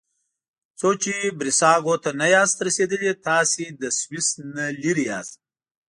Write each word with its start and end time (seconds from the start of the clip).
څو 0.79 0.89
چې 1.03 1.15
بریساګو 1.39 1.95
ته 2.03 2.09
نه 2.19 2.27
یاست 2.35 2.57
رسیدلي 2.67 3.11
تاسي 3.27 3.65
له 3.81 3.89
سویس 3.99 4.27
نه 4.55 4.65
لرې 4.81 5.03
یاست. 5.11 5.37